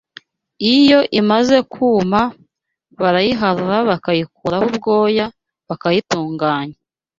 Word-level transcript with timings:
Iyo 0.75 0.99
imaze 1.19 1.55
kuma 1.73 2.21
barayiharura 2.99 3.77
bakayikuraho 3.89 4.65
ubwoya 4.71 5.25
bakayitunganya 5.67 6.77